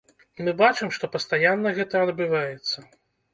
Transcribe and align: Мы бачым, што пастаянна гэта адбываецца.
Мы 0.45 0.53
бачым, 0.61 0.89
што 0.95 1.09
пастаянна 1.15 1.75
гэта 1.81 2.03
адбываецца. 2.07 2.77